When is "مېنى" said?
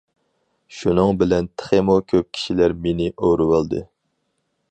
2.87-3.13